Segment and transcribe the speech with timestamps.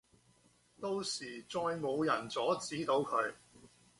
[0.81, 3.35] 到時再冇人阻止到佢